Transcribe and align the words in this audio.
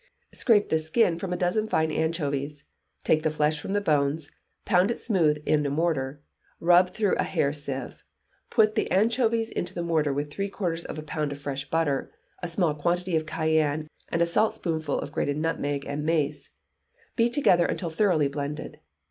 Scrape 0.33 0.69
the 0.69 0.79
skin 0.79 1.19
from 1.19 1.31
a 1.31 1.37
dozen 1.37 1.67
fine 1.67 1.91
anchovies, 1.91 2.65
take 3.03 3.21
the 3.21 3.29
flesh 3.29 3.59
from 3.61 3.73
the 3.73 3.79
bones, 3.81 4.31
pound 4.65 4.89
it 4.89 4.97
smooth 4.99 5.43
in 5.45 5.63
a 5.63 5.69
mortar; 5.69 6.23
rub 6.59 6.89
through 6.91 7.13
a 7.17 7.23
hair 7.23 7.53
sieve, 7.53 8.03
put 8.49 8.73
the 8.73 8.89
anchovies 8.89 9.51
into 9.51 9.75
the 9.75 9.83
mortar 9.83 10.11
with 10.11 10.33
three 10.33 10.49
quarters 10.49 10.85
of 10.85 10.97
a 10.97 11.03
pound 11.03 11.31
of 11.31 11.39
fresh 11.39 11.69
butter, 11.69 12.11
a 12.41 12.47
small 12.47 12.73
quantity 12.73 13.15
of 13.15 13.27
cayenne, 13.27 13.87
and 14.09 14.23
a 14.23 14.25
saltspoonful 14.25 14.97
of 14.99 15.11
grated 15.11 15.37
nutmeg 15.37 15.85
and 15.85 16.03
mace; 16.03 16.49
beat 17.15 17.31
together 17.31 17.67
until 17.67 17.91
thoroughly 17.91 18.27
blended. 18.27 18.79